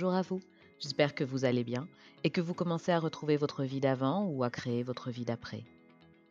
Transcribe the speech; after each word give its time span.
bonjour 0.00 0.14
à 0.14 0.22
vous. 0.22 0.40
J'espère 0.78 1.14
que 1.14 1.24
vous 1.24 1.44
allez 1.44 1.62
bien 1.62 1.86
et 2.24 2.30
que 2.30 2.40
vous 2.40 2.54
commencez 2.54 2.90
à 2.90 2.98
retrouver 2.98 3.36
votre 3.36 3.64
vie 3.64 3.80
d'avant 3.80 4.24
ou 4.24 4.42
à 4.44 4.48
créer 4.48 4.82
votre 4.82 5.10
vie 5.10 5.26
d'après. 5.26 5.62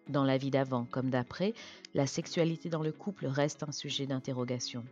Dans 0.07 0.23
la 0.23 0.39
vie 0.39 0.49
d'avant 0.49 0.85
comme 0.85 1.12
d'après, 1.12 1.53
la 1.94 2.08
sexualité 2.08 2.69
dans 2.69 2.81
le 2.81 2.92
couple 2.92 3.28
reste 3.28 3.62
un 3.62 3.71
sujet 3.71 4.08
d'interrogation. 4.08 4.83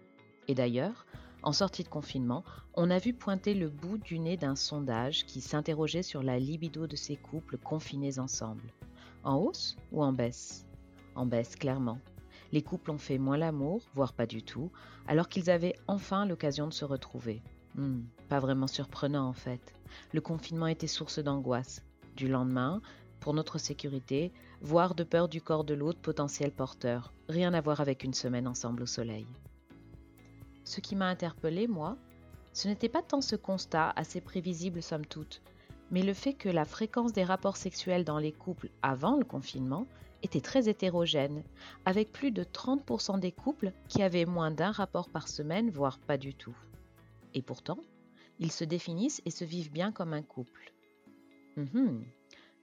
Et 0.47 0.53
d'ailleurs, 0.53 1.07
en 1.41 1.53
sortie 1.53 1.81
de 1.81 1.89
confinement, 1.89 2.43
on 2.75 2.91
a 2.91 2.99
vu 2.99 3.13
pointer 3.13 3.55
le 3.55 3.67
bout 3.67 3.97
du 3.97 4.19
nez 4.19 4.37
d'un 4.37 4.55
sondage 4.55 5.25
qui 5.25 5.41
s'interrogeait 5.41 6.03
sur 6.03 6.21
la 6.21 6.37
libido 6.37 6.85
de 6.85 6.95
ces 6.95 7.15
couples 7.15 7.57
confinés 7.57 8.19
ensemble. 8.19 8.71
En 9.23 9.37
hausse 9.37 9.75
ou 9.91 10.03
en 10.03 10.13
baisse? 10.13 10.67
En 11.15 11.25
baisse, 11.25 11.55
clairement. 11.55 11.97
Les 12.51 12.61
couples 12.61 12.91
ont 12.91 12.99
fait 12.99 13.17
moins 13.17 13.37
l'amour, 13.37 13.81
voire 13.95 14.13
pas 14.13 14.27
du 14.27 14.43
tout, 14.43 14.69
alors 15.07 15.29
qu'ils 15.29 15.49
avaient 15.49 15.75
enfin 15.87 16.27
l'occasion 16.27 16.67
de 16.67 16.73
se 16.73 16.85
retrouver. 16.85 17.41
Hmm, 17.77 18.01
pas 18.27 18.39
vraiment 18.39 18.65
surprenant 18.67 19.27
en 19.29 19.33
fait. 19.33 19.61
Le 20.11 20.19
confinement 20.19 20.67
était 20.67 20.87
source 20.87 21.19
d'angoisse. 21.19 21.83
Du 22.15 22.27
lendemain, 22.27 22.81
pour 23.19 23.35
notre 23.35 23.59
sécurité, 23.59 24.33
voire 24.61 24.95
de 24.95 25.03
peur 25.03 25.29
du 25.29 25.41
corps 25.41 25.63
de 25.63 25.75
l'autre 25.75 25.99
potentiel 25.99 26.51
porteur. 26.51 27.13
Rien 27.29 27.53
à 27.53 27.61
voir 27.61 27.79
avec 27.79 28.03
une 28.03 28.15
semaine 28.15 28.47
ensemble 28.47 28.81
au 28.81 28.87
soleil. 28.87 29.27
Ce 30.63 30.81
qui 30.81 30.95
m'a 30.95 31.07
interpellé, 31.07 31.67
moi, 31.67 31.97
ce 32.51 32.67
n'était 32.67 32.89
pas 32.89 33.03
tant 33.03 33.21
ce 33.21 33.35
constat 33.35 33.93
assez 33.95 34.21
prévisible 34.21 34.81
somme 34.81 35.05
toute, 35.05 35.43
mais 35.91 36.01
le 36.01 36.15
fait 36.15 36.33
que 36.33 36.49
la 36.49 36.65
fréquence 36.65 37.13
des 37.13 37.23
rapports 37.23 37.57
sexuels 37.57 38.03
dans 38.03 38.17
les 38.17 38.31
couples 38.31 38.71
avant 38.81 39.17
le 39.17 39.23
confinement 39.23 39.85
était 40.23 40.41
très 40.41 40.67
hétérogène, 40.67 41.43
avec 41.85 42.11
plus 42.11 42.31
de 42.31 42.43
30% 42.43 43.19
des 43.19 43.31
couples 43.31 43.71
qui 43.87 44.01
avaient 44.01 44.25
moins 44.25 44.49
d'un 44.49 44.71
rapport 44.71 45.09
par 45.09 45.27
semaine, 45.27 45.69
voire 45.69 45.99
pas 45.99 46.17
du 46.17 46.33
tout. 46.33 46.57
Et 47.33 47.41
pourtant, 47.41 47.79
ils 48.39 48.51
se 48.51 48.63
définissent 48.63 49.21
et 49.25 49.31
se 49.31 49.45
vivent 49.45 49.71
bien 49.71 49.91
comme 49.91 50.13
un 50.13 50.21
couple. 50.21 50.73
Mhm. 51.55 52.05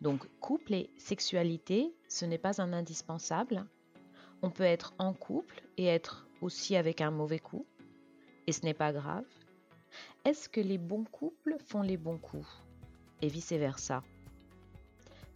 Donc 0.00 0.26
couple 0.40 0.74
et 0.74 0.90
sexualité, 0.98 1.94
ce 2.08 2.24
n'est 2.24 2.38
pas 2.38 2.60
un 2.60 2.72
indispensable. 2.72 3.66
On 4.42 4.50
peut 4.50 4.64
être 4.64 4.94
en 4.98 5.14
couple 5.14 5.62
et 5.76 5.86
être 5.86 6.28
aussi 6.42 6.76
avec 6.76 7.00
un 7.00 7.10
mauvais 7.10 7.38
coup. 7.38 7.66
Et 8.46 8.52
ce 8.52 8.62
n'est 8.62 8.74
pas 8.74 8.92
grave. 8.92 9.24
Est-ce 10.24 10.48
que 10.48 10.60
les 10.60 10.78
bons 10.78 11.04
couples 11.04 11.56
font 11.64 11.82
les 11.82 11.96
bons 11.96 12.18
coups? 12.18 12.46
Et 13.22 13.28
vice-versa. 13.28 14.02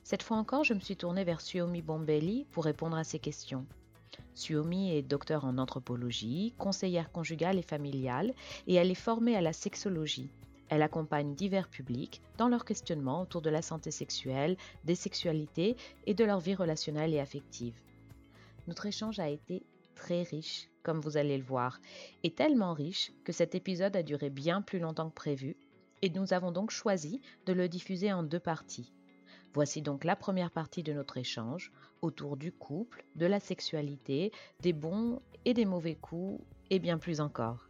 Cette 0.02 0.22
fois 0.22 0.36
encore, 0.36 0.64
je 0.64 0.74
me 0.74 0.80
suis 0.80 0.96
tournée 0.96 1.24
vers 1.24 1.40
Suomi 1.40 1.82
Bombelli 1.82 2.46
pour 2.50 2.64
répondre 2.64 2.96
à 2.96 3.04
ces 3.04 3.18
questions. 3.18 3.66
Suomi 4.34 4.92
est 4.92 5.02
docteur 5.02 5.44
en 5.44 5.58
anthropologie, 5.58 6.54
conseillère 6.58 7.10
conjugale 7.10 7.58
et 7.58 7.62
familiale, 7.62 8.34
et 8.66 8.74
elle 8.74 8.90
est 8.90 8.94
formée 8.94 9.36
à 9.36 9.40
la 9.40 9.52
sexologie. 9.52 10.30
Elle 10.68 10.82
accompagne 10.82 11.34
divers 11.34 11.68
publics 11.68 12.20
dans 12.36 12.48
leur 12.48 12.64
questionnement 12.64 13.22
autour 13.22 13.42
de 13.42 13.50
la 13.50 13.62
santé 13.62 13.90
sexuelle, 13.90 14.56
des 14.84 14.94
sexualités 14.94 15.76
et 16.06 16.14
de 16.14 16.24
leur 16.24 16.40
vie 16.40 16.54
relationnelle 16.54 17.14
et 17.14 17.20
affective. 17.20 17.80
Notre 18.66 18.86
échange 18.86 19.18
a 19.18 19.28
été 19.28 19.64
très 19.94 20.22
riche, 20.22 20.68
comme 20.82 21.00
vous 21.00 21.16
allez 21.16 21.38
le 21.38 21.44
voir, 21.44 21.80
et 22.22 22.30
tellement 22.30 22.74
riche 22.74 23.12
que 23.24 23.32
cet 23.32 23.54
épisode 23.54 23.96
a 23.96 24.02
duré 24.02 24.30
bien 24.30 24.62
plus 24.62 24.78
longtemps 24.78 25.08
que 25.08 25.14
prévu, 25.14 25.56
et 26.02 26.10
nous 26.10 26.32
avons 26.32 26.52
donc 26.52 26.70
choisi 26.70 27.20
de 27.46 27.52
le 27.52 27.68
diffuser 27.68 28.12
en 28.12 28.22
deux 28.22 28.38
parties. 28.38 28.92
Voici 29.58 29.82
donc 29.82 30.04
la 30.04 30.14
première 30.14 30.52
partie 30.52 30.84
de 30.84 30.92
notre 30.92 31.16
échange 31.16 31.72
autour 32.00 32.36
du 32.36 32.52
couple, 32.52 33.04
de 33.16 33.26
la 33.26 33.40
sexualité, 33.40 34.30
des 34.60 34.72
bons 34.72 35.20
et 35.44 35.52
des 35.52 35.64
mauvais 35.64 35.96
coups 35.96 36.40
et 36.70 36.78
bien 36.78 36.96
plus 36.96 37.20
encore. 37.20 37.68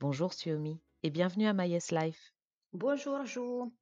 Bonjour 0.00 0.34
Suomi 0.34 0.80
et 1.04 1.10
bienvenue 1.10 1.46
à 1.46 1.52
My 1.52 1.68
Life. 1.68 2.34
Bonjour 2.72 3.24
Jo, 3.26 3.72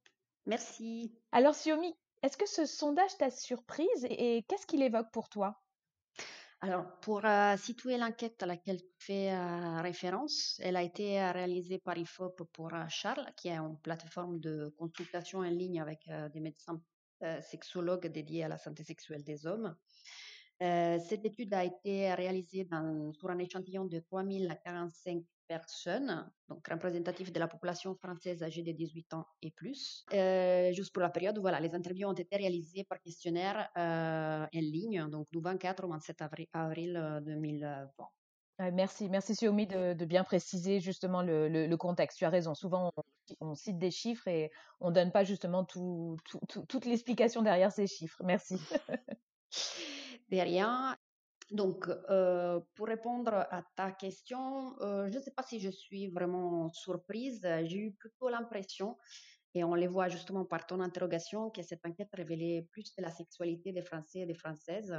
merci. 0.45 1.11
Alors 1.31 1.55
Suomi, 1.55 1.97
est-ce 2.21 2.37
que 2.37 2.47
ce 2.47 2.67
sondage 2.67 3.17
t'a 3.17 3.31
surprise 3.31 4.05
et 4.11 4.45
qu'est-ce 4.47 4.67
qu'il 4.67 4.83
évoque 4.83 5.09
pour 5.11 5.27
toi? 5.27 5.59
Alors, 6.61 6.85
pour 7.01 7.25
euh, 7.25 7.57
situer 7.57 7.97
l'enquête 7.97 8.43
à 8.43 8.45
laquelle 8.45 8.79
tu 8.79 8.93
fais 8.99 9.31
euh, 9.31 9.81
référence, 9.81 10.61
elle 10.61 10.75
a 10.75 10.83
été 10.83 11.19
euh, 11.19 11.31
réalisée 11.31 11.79
par 11.79 11.97
IFOP 11.97 12.43
pour 12.53 12.69
Charles, 12.89 13.25
qui 13.35 13.47
est 13.47 13.57
une 13.57 13.79
plateforme 13.79 14.39
de 14.39 14.71
consultation 14.77 15.39
en 15.39 15.49
ligne 15.49 15.81
avec 15.81 16.07
des 16.31 16.41
médecins 16.41 16.79
sexologues 17.41 18.07
dédiés 18.07 18.43
à 18.43 18.47
la 18.47 18.57
santé 18.57 18.83
sexuelle 18.83 19.23
des 19.23 19.45
hommes. 19.45 19.75
cette 20.59 21.25
étude 21.25 21.53
a 21.53 21.63
été 21.63 22.13
réalisée 22.13 22.65
dans, 22.65 23.11
sur 23.13 23.29
un 23.29 23.39
échantillon 23.39 23.85
de 23.85 23.99
3045 23.99 25.23
personnes, 25.49 26.31
donc 26.47 26.65
représentatif 26.67 27.33
de 27.33 27.39
la 27.39 27.47
population 27.47 27.95
française 27.95 28.43
âgée 28.43 28.61
de 28.61 28.71
18 28.71 29.13
ans 29.15 29.25
et 29.41 29.51
plus. 29.51 30.05
Euh, 30.13 30.71
juste 30.71 30.93
pour 30.93 31.01
la 31.01 31.09
période, 31.09 31.39
voilà, 31.39 31.59
les 31.59 31.73
interviews 31.73 32.07
ont 32.07 32.13
été 32.13 32.37
réalisées 32.37 32.83
par 32.83 33.01
questionnaire 33.01 33.67
euh, 33.75 34.45
en 34.45 34.59
ligne, 34.59 35.09
donc 35.09 35.27
du 35.31 35.41
24 35.41 35.83
au 35.83 35.89
27 35.89 36.21
avril, 36.53 37.21
2020. 37.25 37.89
Merci, 38.59 39.07
merci 39.09 39.33
Xiaomi 39.33 39.67
de, 39.67 40.05
bien 40.05 40.25
préciser 40.25 40.81
justement 40.81 41.21
le, 41.21 41.75
contexte. 41.75 42.17
Tu 42.17 42.25
as 42.25 42.29
raison. 42.29 42.53
Souvent, 42.55 42.91
on, 43.39 43.55
cite 43.55 43.79
des 43.79 43.91
chiffres 43.91 44.27
et 44.27 44.51
on 44.81 44.91
donne 44.91 45.11
pas 45.11 45.23
justement 45.23 45.63
tout, 45.63 46.17
toute 46.67 46.85
l'explication 46.85 47.41
derrière 47.41 47.71
ces 47.71 47.87
chiffres. 47.87 48.21
Merci. 48.23 48.59
Derrière, 50.29 50.97
donc, 51.51 51.87
euh, 52.09 52.59
pour 52.75 52.87
répondre 52.87 53.33
à 53.33 53.63
ta 53.75 53.91
question, 53.91 54.75
euh, 54.81 55.09
je 55.09 55.17
ne 55.17 55.23
sais 55.23 55.31
pas 55.31 55.41
si 55.41 55.59
je 55.59 55.69
suis 55.69 56.07
vraiment 56.07 56.69
surprise. 56.69 57.41
J'ai 57.63 57.77
eu 57.77 57.91
plutôt 57.93 58.29
l'impression, 58.29 58.97
et 59.59 59.63
on 59.63 59.75
les 59.75 59.87
voit 59.87 60.07
justement 60.07 60.45
par 60.45 60.65
ton 60.65 60.79
interrogation, 60.79 61.49
que 61.49 61.61
cette 61.61 61.85
enquête 61.85 62.09
révélait 62.13 62.65
plus 62.71 62.95
de 62.95 63.01
la 63.01 63.11
sexualité 63.11 63.73
des 63.73 63.81
Français 63.81 64.19
et 64.21 64.25
des 64.25 64.33
Françaises, 64.33 64.93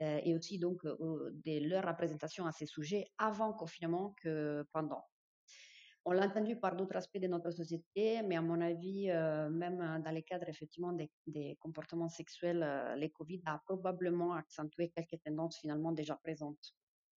euh, 0.00 0.20
et 0.22 0.34
aussi 0.36 0.58
donc 0.58 0.84
de 0.84 1.68
leur 1.68 1.84
représentation 1.84 2.46
à 2.46 2.52
ces 2.52 2.66
sujets 2.66 3.04
avant 3.18 3.52
confinement 3.52 4.14
que 4.22 4.64
pendant. 4.72 5.02
On 6.04 6.12
l'a 6.12 6.26
entendu 6.26 6.54
par 6.54 6.76
d'autres 6.76 6.94
aspects 6.96 7.18
de 7.18 7.26
notre 7.26 7.50
société, 7.50 8.22
mais 8.22 8.36
à 8.36 8.40
mon 8.40 8.60
avis, 8.60 9.10
euh, 9.10 9.50
même 9.50 10.00
dans 10.04 10.12
les 10.12 10.22
cadres 10.22 10.48
effectivement 10.48 10.92
des, 10.92 11.56
comportements 11.58 12.08
sexuels, 12.08 12.62
euh, 12.62 12.94
les 12.94 13.10
Covid 13.10 13.42
a 13.46 13.60
probablement 13.66 14.34
accentué 14.34 14.90
quelques 14.90 15.20
tendances 15.24 15.56
finalement 15.56 15.90
déjà 15.90 16.14
présentes. 16.14 16.74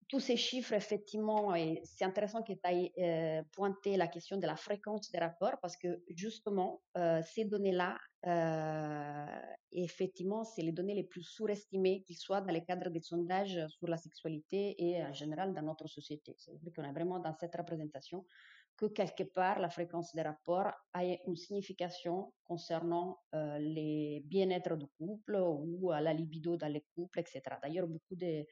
Tous 0.09 0.21
ces 0.21 0.39
chiffres, 0.39 0.73
effectivement, 0.73 1.55
et 1.55 1.83
c'est 1.85 2.05
intéressant 2.05 2.43
que 2.43 2.55
tu 2.55 2.59
aies 2.65 2.93
euh, 2.99 3.43
pointé 3.53 3.97
la 3.99 4.09
question 4.09 4.39
de 4.39 4.47
la 4.47 4.57
fréquence 4.57 5.11
des 5.11 5.19
rapports 5.19 5.59
parce 5.61 5.77
que 5.77 6.03
justement, 6.09 6.81
ces 7.23 7.45
données-là, 7.45 7.99
effectivement, 9.71 10.45
c'est 10.45 10.63
les 10.63 10.73
données 10.73 10.95
les 10.95 11.05
plus 11.05 11.23
surestimées, 11.23 12.03
qu'ils 12.05 12.17
soient 12.17 12.41
dans 12.41 12.53
les 12.53 12.65
cadres 12.65 12.89
des 12.89 13.03
sondages 13.03 13.61
sur 13.69 13.87
la 13.87 13.99
sexualité 13.99 14.75
et 14.83 15.05
en 15.05 15.13
général 15.13 15.53
dans 15.53 15.63
notre 15.63 15.87
société. 15.89 16.35
C'est 16.39 16.53
vrai 16.53 16.71
qu'on 16.75 16.85
est 16.85 16.93
vraiment 16.93 17.19
dans 17.19 17.35
cette 17.39 17.55
représentation 17.55 18.25
que 18.79 18.87
quelque 18.87 19.25
part 19.25 19.59
la 19.59 19.69
fréquence 19.69 20.15
des 20.15 20.23
rapports 20.23 20.73
a 20.93 21.05
une 21.05 21.37
signification 21.37 22.33
concernant 22.45 23.19
euh, 23.35 23.59
les 23.59 24.23
bien-être 24.25 24.77
du 24.77 24.87
couple 24.87 25.37
ou 25.37 25.91
la 25.91 26.15
libido 26.15 26.57
dans 26.57 26.69
les 26.69 26.85
couples, 26.95 27.19
etc. 27.19 27.43
D'ailleurs, 27.61 27.89
beaucoup 27.89 28.15
de 28.15 28.47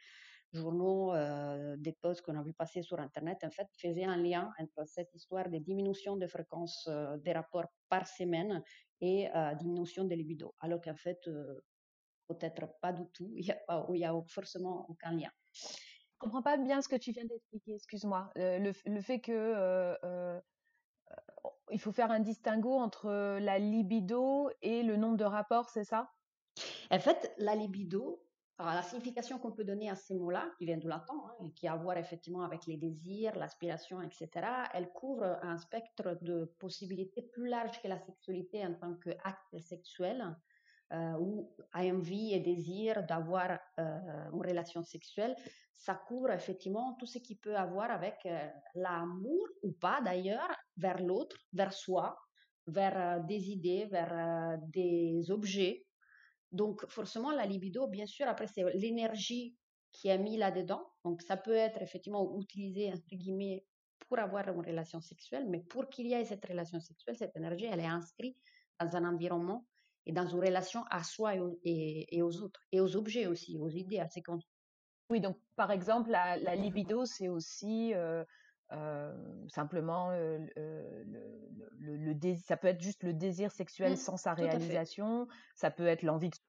journaux, 0.52 1.14
euh, 1.14 1.76
des 1.78 1.92
posts 1.92 2.22
qu'on 2.22 2.38
a 2.38 2.42
vu 2.42 2.52
passer 2.54 2.82
sur 2.82 2.98
Internet, 2.98 3.38
en 3.44 3.50
fait, 3.50 3.68
faisaient 3.78 4.04
un 4.04 4.16
lien 4.16 4.52
entre 4.58 4.86
cette 4.86 5.12
histoire 5.14 5.48
de 5.48 5.58
diminution 5.58 6.16
de 6.16 6.26
fréquence 6.26 6.86
euh, 6.88 7.16
des 7.18 7.32
rapports 7.32 7.66
par 7.88 8.06
semaine 8.06 8.62
et 9.00 9.28
diminution 9.58 10.04
de 10.04 10.14
libido, 10.14 10.54
alors 10.60 10.80
qu'en 10.80 10.96
fait, 10.96 11.20
peut-être 12.28 12.66
pas 12.80 12.92
du 12.92 13.06
tout, 13.12 13.30
il 13.36 13.44
n'y 13.44 14.04
a, 14.04 14.10
a 14.10 14.22
forcément 14.26 14.86
aucun 14.88 15.12
lien. 15.12 15.30
Je 16.16 16.18
comprends 16.18 16.42
pas 16.42 16.56
bien 16.56 16.80
ce 16.80 16.88
que 16.88 16.96
tu 16.96 17.12
viens 17.12 17.26
d'expliquer, 17.26 17.74
excuse-moi. 17.74 18.30
Euh, 18.38 18.58
le, 18.58 19.00
fait 19.02 19.20
que 19.20 19.32
euh, 19.32 19.94
euh, 20.02 20.40
il 21.70 21.78
faut 21.78 21.92
faire 21.92 22.10
un 22.10 22.20
distinguo 22.20 22.72
entre 22.72 23.38
la 23.38 23.58
libido 23.58 24.48
et 24.62 24.82
le 24.82 24.96
nombre 24.96 25.18
de 25.18 25.24
rapports, 25.24 25.68
c'est 25.68 25.84
ça? 25.84 26.10
En 26.90 26.98
fait, 26.98 27.34
la 27.36 27.54
libido, 27.54 28.25
la 28.58 28.82
signification 28.82 29.38
qu'on 29.38 29.52
peut 29.52 29.64
donner 29.64 29.90
à 29.90 29.96
ces 29.96 30.14
mots-là, 30.14 30.50
qui 30.58 30.64
viennent 30.64 30.80
du 30.80 30.88
latin, 30.88 31.14
hein, 31.40 31.50
qui 31.54 31.68
a 31.68 31.74
à 31.74 31.76
voir 31.76 31.98
effectivement 31.98 32.42
avec 32.42 32.66
les 32.66 32.76
désirs, 32.76 33.36
l'aspiration, 33.36 34.00
etc., 34.00 34.28
elle 34.72 34.90
couvre 34.92 35.38
un 35.42 35.58
spectre 35.58 36.18
de 36.22 36.46
possibilités 36.58 37.22
plus 37.22 37.48
large 37.48 37.80
que 37.82 37.88
la 37.88 37.98
sexualité 37.98 38.64
en 38.64 38.74
tant 38.74 38.94
qu'acte 38.94 39.58
sexuel 39.58 40.36
euh, 40.92 41.18
ou 41.18 41.52
a 41.72 41.82
envie 41.82 42.32
et 42.32 42.38
désir 42.38 43.04
d'avoir 43.08 43.58
euh, 43.80 44.30
une 44.32 44.46
relation 44.46 44.84
sexuelle, 44.84 45.34
ça 45.74 45.96
couvre 45.96 46.30
effectivement 46.30 46.94
tout 46.94 47.06
ce 47.06 47.18
qui 47.18 47.34
peut 47.34 47.56
avoir 47.56 47.90
avec 47.90 48.14
euh, 48.24 48.48
l'amour 48.76 49.48
ou 49.64 49.72
pas 49.72 50.00
d'ailleurs 50.00 50.48
vers 50.76 51.02
l'autre, 51.02 51.36
vers 51.52 51.72
soi, 51.72 52.16
vers 52.68 53.20
des 53.24 53.50
idées, 53.50 53.86
vers 53.86 54.58
des 54.68 55.28
objets. 55.30 55.85
Donc 56.52 56.86
forcément 56.88 57.32
la 57.32 57.46
libido, 57.46 57.86
bien 57.86 58.06
sûr, 58.06 58.26
après 58.28 58.46
c'est 58.46 58.64
l'énergie 58.74 59.56
qui 59.92 60.08
est 60.08 60.18
mise 60.18 60.38
là-dedans. 60.38 60.86
Donc 61.04 61.22
ça 61.22 61.36
peut 61.36 61.54
être 61.54 61.80
effectivement 61.82 62.38
utilisé 62.38 62.92
entre 62.92 63.06
guillemets 63.12 63.64
pour 64.08 64.18
avoir 64.18 64.48
une 64.48 64.60
relation 64.60 65.00
sexuelle, 65.00 65.46
mais 65.48 65.60
pour 65.60 65.88
qu'il 65.88 66.06
y 66.06 66.12
ait 66.12 66.24
cette 66.24 66.44
relation 66.44 66.80
sexuelle, 66.80 67.16
cette 67.16 67.36
énergie, 67.36 67.64
elle 67.64 67.80
est 67.80 67.86
inscrite 67.86 68.36
dans 68.78 68.94
un 68.96 69.04
environnement 69.04 69.66
et 70.04 70.12
dans 70.12 70.26
une 70.26 70.38
relation 70.38 70.84
à 70.90 71.02
soi 71.02 71.34
et, 71.64 72.22
aux 72.22 72.42
autres, 72.42 72.60
et 72.70 72.80
aux 72.80 72.94
objets 72.96 73.26
aussi, 73.26 73.58
aux 73.58 73.68
idées, 73.68 73.98
à 73.98 74.08
Oui, 75.10 75.20
donc 75.20 75.38
par 75.56 75.72
exemple, 75.72 76.10
la, 76.10 76.54
libido, 76.54 77.04
c'est 77.04 77.28
aussi 77.28 77.92
euh, 77.94 78.24
simplement 79.56 80.10
euh, 80.10 80.38
le, 81.80 81.96
le, 81.96 82.36
ça 82.36 82.56
peut 82.56 82.68
être 82.68 82.80
juste 82.80 83.02
le 83.02 83.14
désir 83.14 83.50
sexuel 83.50 83.92
mmh, 83.92 83.96
sans 83.96 84.16
sa 84.16 84.34
réalisation, 84.34 85.26
ça 85.54 85.70
peut 85.70 85.86
être 85.86 86.02
l'envie 86.02 86.28
de, 86.28 86.34
se 86.34 86.40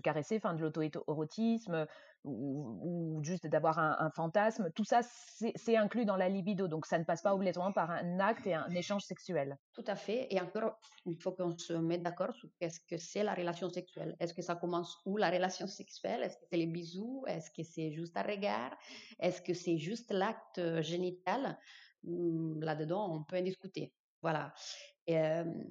caresser, 0.00 0.36
enfin 0.36 0.54
de 0.54 0.62
l'auto-érotisme, 0.62 1.86
ou, 2.24 3.20
juste 3.22 3.46
d'avoir 3.46 3.78
un, 3.78 4.10
fantasme, 4.10 4.70
tout 4.74 4.84
ça 4.84 5.00
c'est 5.02 5.76
inclus 5.76 6.04
dans 6.04 6.16
la 6.16 6.28
libido, 6.28 6.68
donc 6.68 6.86
ça 6.86 6.98
ne 6.98 7.04
passe 7.04 7.22
pas 7.22 7.34
obligatoirement 7.34 7.72
par 7.72 7.90
un 7.90 8.20
acte 8.20 8.46
et 8.46 8.54
un 8.54 8.68
échange 8.70 9.02
sexuel. 9.02 9.58
Tout 9.72 9.84
à 9.86 9.96
fait, 9.96 10.28
et 10.30 10.40
encore, 10.40 10.78
il 11.06 11.16
faut 11.16 11.32
qu'on 11.32 11.56
se 11.56 11.72
mette 11.72 12.02
d'accord 12.02 12.34
sur 12.34 12.48
qu'est-ce 12.58 12.80
que 12.80 12.96
c'est 12.96 13.24
la 13.24 13.34
relation 13.34 13.68
sexuelle. 13.70 14.16
Est-ce 14.20 14.34
que 14.34 14.42
ça 14.42 14.54
commence 14.54 14.98
où 15.04 15.16
la 15.16 15.30
relation 15.30 15.66
sexuelle? 15.66 16.22
Est-ce 16.22 16.36
que 16.36 16.44
c'est 16.50 16.56
les 16.56 16.66
bisous? 16.66 17.24
Est-ce 17.26 17.50
que 17.50 17.62
c'est 17.62 17.90
juste 17.90 18.16
un 18.16 18.22
regard? 18.22 18.76
Est-ce 19.18 19.42
que 19.42 19.54
c'est 19.54 19.78
juste 19.78 20.12
l'acte 20.12 20.58
euh, 20.58 20.82
génital? 20.82 21.58
Hmm, 22.04 22.60
Là-dedans, 22.62 23.14
on 23.14 23.24
peut 23.24 23.38
en 23.38 23.42
discuter. 23.42 23.92
Voilà. 24.22 24.54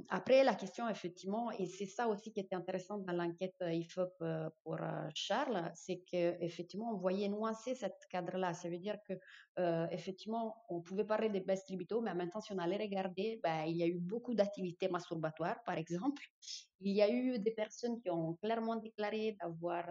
Après, 0.10 0.44
la 0.44 0.56
question, 0.56 0.90
effectivement, 0.90 1.52
et 1.52 1.66
c'est 1.66 1.86
ça 1.86 2.10
aussi 2.10 2.34
qui 2.34 2.42
était 2.42 2.56
intéressant 2.56 2.98
dans 2.98 3.14
l'enquête 3.14 3.56
IFOP 3.62 4.22
pour 4.62 4.78
Charles, 5.16 5.72
c'est 5.74 6.02
qu'effectivement, 6.02 6.92
on 6.92 6.98
voyait 6.98 7.30
nuancer 7.30 7.74
cette 7.74 8.06
cadre-là. 8.10 8.54
Ça 8.54 8.70
veut 8.70 8.78
dire 8.78 8.98
que, 9.08 9.14
effectivement, 9.94 10.66
on 10.68 10.82
pouvait 10.82 11.06
parler 11.06 11.30
des 11.30 11.40
best 11.40 11.70
libido, 11.70 12.02
mais 12.02 12.12
en 12.12 12.16
même 12.16 12.30
si 12.42 12.52
on 12.52 12.58
allait 12.58 12.78
regarder, 12.78 13.40
ben, 13.42 13.64
il 13.64 13.78
y 13.78 13.84
a 13.84 13.88
eu 13.88 14.00
beaucoup 14.00 14.34
d'activités 14.34 14.90
masturbatoires, 14.90 15.64
par 15.66 15.78
exemple. 15.78 16.24
Il 16.82 16.94
y 16.94 17.02
a 17.02 17.10
eu 17.10 17.40
des 17.40 17.52
personnes 17.52 18.02
qui 18.02 18.10
ont 18.10 18.36
clairement 18.36 18.76
déclaré 18.76 19.38
d'avoir 19.42 19.86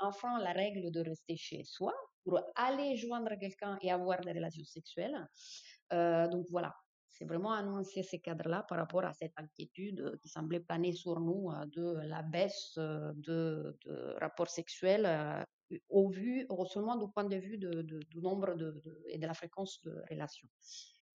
enfin 0.00 0.38
la 0.38 0.52
règle 0.52 0.90
de 0.90 1.00
rester 1.00 1.36
chez 1.36 1.64
soi 1.64 1.92
pour 2.24 2.40
aller 2.54 2.96
joindre 2.96 3.38
quelqu'un 3.38 3.78
et 3.82 3.90
avoir 3.92 4.20
des 4.22 4.32
relations 4.32 4.64
sexuelles. 4.64 5.28
donc 5.90 6.46
voilà, 6.50 6.72
c'est 7.16 7.24
vraiment 7.24 7.52
annoncer 7.52 8.02
ces 8.02 8.18
cadres-là 8.18 8.64
par 8.68 8.78
rapport 8.78 9.04
à 9.04 9.12
cette 9.12 9.32
inquiétude 9.36 10.00
euh, 10.00 10.16
qui 10.20 10.28
semblait 10.28 10.60
planer 10.60 10.92
sur 10.92 11.18
nous 11.20 11.50
euh, 11.50 11.64
de 11.66 11.96
la 12.06 12.22
baisse 12.22 12.74
euh, 12.78 13.12
de, 13.16 13.78
rapports 14.20 14.48
sexuels 14.48 15.08
au 15.88 16.08
vu, 16.08 16.46
seulement 16.66 16.96
du 16.96 17.10
point 17.10 17.24
de 17.24 17.36
vue 17.36 17.58
du 17.58 18.20
nombre 18.20 18.54
de, 18.54 18.82
et 19.08 19.18
de 19.18 19.26
la 19.26 19.34
fréquence 19.34 19.80
de 19.82 20.02
relations. 20.10 20.48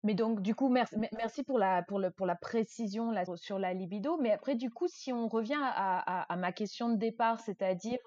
Mais 0.03 0.15
donc, 0.15 0.41
du 0.41 0.55
coup, 0.55 0.69
merci, 0.69 0.95
merci 1.15 1.43
pour, 1.43 1.59
la, 1.59 1.83
pour, 1.83 1.99
le, 1.99 2.09
pour 2.09 2.25
la 2.25 2.35
précision 2.35 3.11
là, 3.11 3.23
sur 3.35 3.59
la 3.59 3.73
libido. 3.73 4.17
Mais 4.17 4.31
après, 4.31 4.55
du 4.55 4.69
coup, 4.71 4.87
si 4.87 5.13
on 5.13 5.27
revient 5.27 5.61
à, 5.61 6.33
à 6.33 6.35
ma 6.35 6.51
question 6.51 6.89
de 6.89 6.97
départ, 6.97 7.39
c'est-à-dire 7.39 7.99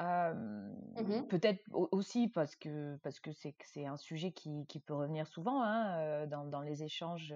Mmh 0.00 1.26
peut-être 1.28 1.62
aussi 1.72 2.28
parce 2.28 2.56
que 2.56 2.96
parce 3.02 3.20
que 3.20 3.32
c'est 3.32 3.54
c'est 3.64 3.86
un 3.86 3.96
sujet 3.96 4.32
qui, 4.32 4.66
qui 4.66 4.80
peut 4.80 4.94
revenir 4.94 5.26
souvent 5.26 5.62
hein, 5.62 6.26
dans, 6.26 6.44
dans 6.44 6.62
les 6.62 6.82
échanges 6.82 7.34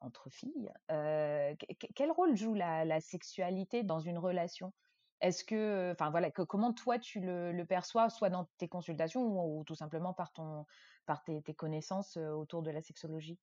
entre 0.00 0.30
filles. 0.30 0.70
quel 0.88 2.10
rôle 2.10 2.36
joue 2.36 2.54
la, 2.54 3.00
sexualité 3.00 3.82
dans 3.82 4.00
une 4.00 4.18
relation? 4.18 4.72
Est-ce 5.20 5.44
que, 5.44 5.92
enfin 5.92 6.10
voilà, 6.10 6.30
comment 6.30 6.72
toi 6.72 6.98
tu 6.98 7.20
le, 7.20 7.64
perçois, 7.64 8.10
soit 8.10 8.30
dans 8.30 8.48
tes 8.58 8.68
consultations 8.68 9.22
ou, 9.22 9.60
ou 9.60 9.64
tout 9.64 9.74
simplement 9.74 10.12
par 10.12 10.32
ton 10.32 10.66
par 11.06 11.22
tes, 11.22 11.40
connaissances 11.54 12.16
autour 12.16 12.62
de 12.62 12.70
la 12.70 12.82
sexologie? 12.82 13.38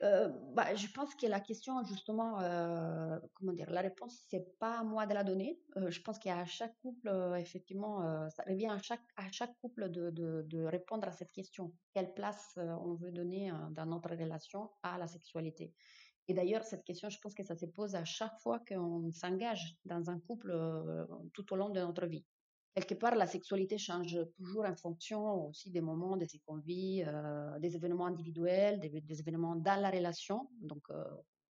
Bah, 0.00 0.74
Je 0.74 0.88
pense 0.88 1.14
que 1.14 1.26
la 1.26 1.40
question, 1.40 1.84
justement, 1.84 2.38
comment 3.34 3.52
dire, 3.52 3.70
la 3.70 3.82
réponse, 3.82 4.18
c'est 4.28 4.58
pas 4.58 4.78
à 4.78 4.82
moi 4.82 5.06
de 5.06 5.14
la 5.14 5.22
donner. 5.22 5.60
je 5.76 6.00
pense 6.00 6.18
qu'à 6.18 6.44
chaque 6.44 6.76
couple, 6.80 7.12
effectivement, 7.38 8.28
ça 8.30 8.42
revient 8.44 8.68
à 8.68 8.78
chaque, 8.78 9.04
à 9.16 9.30
chaque 9.30 9.56
couple 9.60 9.90
de, 9.90 10.10
de, 10.10 10.64
répondre 10.64 11.06
à 11.06 11.12
cette 11.12 11.32
question. 11.32 11.72
Quelle 11.92 12.12
place 12.14 12.58
on 12.58 12.94
veut 12.94 13.12
donner 13.12 13.52
dans 13.70 13.86
notre 13.86 14.16
relation 14.16 14.70
à 14.82 14.98
la 14.98 15.06
sexualité? 15.06 15.74
Et 16.28 16.34
d'ailleurs, 16.34 16.64
cette 16.64 16.84
question, 16.84 17.08
je 17.08 17.18
pense 17.18 17.34
que 17.34 17.42
ça 17.42 17.56
se 17.56 17.66
pose 17.66 17.94
à 17.94 18.04
chaque 18.04 18.38
fois 18.40 18.60
qu'on 18.68 19.10
s'engage 19.10 19.76
dans 19.84 20.08
un 20.08 20.20
couple 20.20 20.56
tout 21.32 21.52
au 21.52 21.56
long 21.56 21.70
de 21.70 21.80
notre 21.80 22.06
vie 22.06 22.24
quelque 22.74 22.94
part, 22.94 23.14
la 23.14 23.26
sexualité 23.26 23.78
change 23.78 24.18
toujours 24.36 24.64
en 24.64 24.74
fonction 24.74 25.48
aussi 25.48 25.70
des 25.70 25.80
moments 25.80 26.16
de 26.16 26.24
ce 26.24 26.36
qu'on 26.44 26.58
vit, 26.58 27.04
euh, 27.06 27.58
des 27.58 27.76
événements 27.76 28.06
individuels, 28.06 28.80
des, 28.80 29.20
événements 29.20 29.56
dans 29.56 29.80
la 29.80 29.90
relation. 29.90 30.48
Donc, 30.60 30.82
euh, 30.90 31.04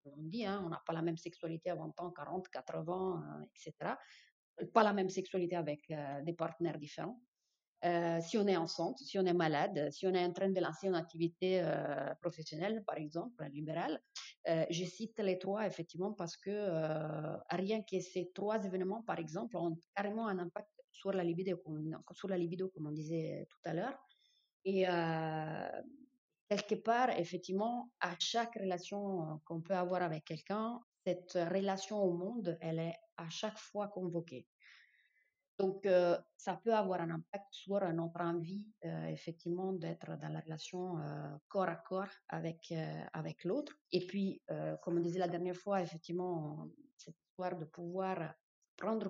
on 0.05 0.21
dit, 0.21 0.45
hein, 0.45 0.61
on 0.65 0.69
n'a 0.69 0.81
pas 0.85 0.93
la 0.93 1.01
même 1.01 1.17
sexualité 1.17 1.69
à 1.69 1.75
20 1.75 1.99
ans, 1.99 2.11
40, 2.11 2.49
80, 2.49 3.45
etc. 3.55 3.95
Pas 4.73 4.83
la 4.83 4.93
même 4.93 5.09
sexualité 5.09 5.55
avec 5.55 5.89
euh, 5.91 6.21
des 6.23 6.33
partenaires 6.33 6.77
différents. 6.77 7.19
Si 8.21 8.37
on 8.37 8.47
est 8.47 8.55
enceinte, 8.55 8.97
si 8.99 9.19
on 9.19 9.25
est 9.25 9.33
malade, 9.33 9.89
si 9.91 10.07
on 10.07 10.13
est 10.13 10.23
en 10.23 10.31
train 10.31 10.49
de 10.49 10.59
lancer 10.61 10.87
une 10.87 10.95
activité 10.95 11.61
professionnelle, 12.21 12.83
par 12.85 12.97
exemple, 12.97 13.45
libérale, 13.51 14.01
je 14.45 14.85
cite 14.85 15.19
les 15.19 15.37
trois 15.37 15.67
effectivement 15.67 16.13
parce 16.13 16.37
que 16.37 16.69
rien 17.49 17.81
que 17.81 17.99
ces 17.99 18.31
trois 18.33 18.63
événements, 18.63 19.01
par 19.03 19.19
exemple, 19.19 19.57
ont 19.57 19.77
carrément 19.95 20.27
un 20.27 20.39
impact 20.39 20.69
sur 20.91 21.11
la 21.11 21.23
libido, 21.23 21.61
sur 22.11 22.29
la 22.29 22.37
libido 22.37 22.69
comme 22.69 22.87
on 22.87 22.91
disait 22.91 23.45
tout 23.49 23.69
à 23.69 23.73
l'heure. 23.73 23.97
Et 24.65 24.87
euh, 24.87 25.81
quelque 26.47 26.75
part, 26.75 27.09
effectivement, 27.19 27.91
à 27.99 28.15
chaque 28.19 28.55
relation 28.55 29.41
qu'on 29.45 29.61
peut 29.61 29.75
avoir 29.75 30.01
avec 30.03 30.23
quelqu'un, 30.25 30.79
cette 31.05 31.33
relation 31.33 32.01
au 32.01 32.13
monde, 32.13 32.57
elle 32.61 32.79
est 32.79 32.95
à 33.17 33.29
chaque 33.29 33.57
fois 33.57 33.89
convoquée. 33.89 34.47
Donc, 35.63 35.85
euh, 35.85 36.17
ça 36.35 36.59
peut 36.61 36.73
avoir 36.73 36.99
un 36.99 37.09
impact 37.09 37.47
sur 37.51 37.79
notre 37.93 38.19
envie, 38.19 38.67
euh, 38.83 39.07
effectivement, 39.07 39.71
d'être 39.71 40.17
dans 40.17 40.27
la 40.27 40.41
relation 40.41 40.97
corps 41.47 41.69
à 41.69 41.77
corps 41.77 42.15
avec, 42.27 42.73
avec 43.13 43.45
l'autre. 43.45 43.73
Et 43.93 44.05
puis, 44.05 44.41
comme 44.81 44.97
on 44.97 44.99
disait 44.99 45.19
la 45.19 45.29
dernière 45.29 45.55
fois, 45.55 45.81
effectivement, 45.81 46.67
cette 46.97 47.15
histoire 47.29 47.57
de 47.57 47.63
pouvoir 47.63 48.35
prendre 48.75 49.07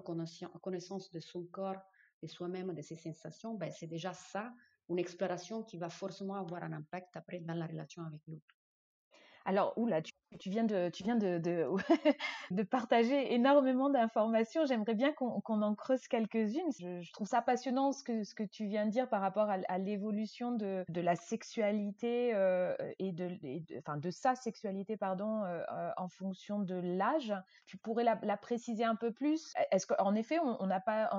connaissance 0.62 1.10
de 1.10 1.20
son 1.20 1.44
corps, 1.46 1.82
de 2.22 2.28
soi-même, 2.28 2.72
de 2.72 2.84
ses 2.84 2.98
sensations, 2.98 3.56
ben, 3.56 3.72
c'est 3.72 3.88
déjà 3.88 4.14
ça, 4.14 4.54
une 4.90 5.00
exploration 5.00 5.64
qui 5.64 5.78
va 5.78 5.90
forcément 5.90 6.36
avoir 6.36 6.62
un 6.64 6.74
impact 6.74 7.18
après 7.18 7.40
dans 7.40 7.56
la 7.56 7.66
relation 7.66 8.04
avec 8.04 8.22
l'autre. 8.28 8.63
Alors, 9.46 9.74
oula, 9.78 10.02
tu, 10.02 10.50
viens 10.50 10.64
de, 10.64 10.90
de, 10.90 11.40
de, 11.40 11.68
de 12.52 12.64
partager 12.64 13.34
énormément 13.34 13.90
d'informations. 13.90 14.66
J'aimerais 14.66 14.94
bien 14.94 15.12
qu'on 15.12 15.62
en 15.62 15.76
creuse 15.76 16.08
quelques-unes. 16.08 16.72
Je, 16.80 17.12
trouve 17.12 17.28
ça 17.28 17.42
passionnant 17.42 17.92
ce 17.92 18.04
que, 18.04 18.44
tu 18.44 18.66
viens 18.68 18.86
de 18.86 18.92
dire 18.92 19.10
par 19.10 19.22
rapport 19.22 19.50
à, 19.50 19.78
l'évolution 19.78 20.52
de, 20.52 20.86
de 20.88 21.02
la 21.02 21.16
sexualité 21.16 22.34
euh, 22.34 22.74
et, 23.00 23.12
de, 23.12 23.38
enfin, 23.80 23.98
de 23.98 24.10
sa 24.12 24.36
sexualité, 24.36 24.96
pardon, 24.96 25.44
euh, 25.44 25.62
euh, 25.72 25.92
en 25.98 26.08
fonction 26.08 26.60
de 26.60 26.76
l'âge. 26.76 27.34
Tu 27.66 27.78
pourrais 27.78 28.04
la, 28.04 28.18
la, 28.24 28.38
préciser 28.38 28.86
un 28.86 28.96
peu 28.96 29.12
plus? 29.12 29.54
Est-ce 29.72 29.88
qu'en 29.88 30.16
effet, 30.16 30.40
on 30.40 30.66
n'a 30.68 30.80
pas, 30.80 31.10